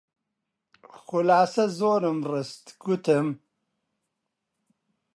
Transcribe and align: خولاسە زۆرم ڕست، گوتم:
خولاسە 1.03 1.65
زۆرم 1.79 2.19
ڕست، 2.31 2.65
گوتم: 2.83 3.27